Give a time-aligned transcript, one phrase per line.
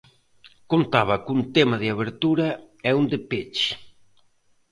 [0.71, 2.47] Contaba cun tema de abertura
[2.89, 3.71] e un de peche.